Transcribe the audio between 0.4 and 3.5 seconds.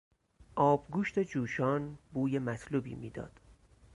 آبگوشت جوشان بوی مطلوبی میداد.